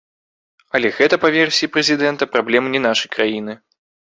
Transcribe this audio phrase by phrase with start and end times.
[0.77, 3.53] Але гэта, па версіі прэзідэнта, праблемы не нашай краіны.